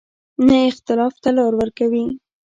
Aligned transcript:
نه 0.47 0.57
اختلاف 0.71 1.13
ته 1.23 1.29
لار 1.37 1.53
ورکوي. 1.57 2.05